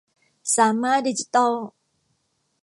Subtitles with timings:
[0.57, 1.53] สามารถ ดิจิตอล